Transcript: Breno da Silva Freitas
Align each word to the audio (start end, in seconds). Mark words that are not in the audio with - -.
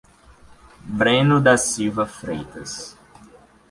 Breno 0.83 1.39
da 1.39 1.55
Silva 1.57 2.07
Freitas 2.07 2.97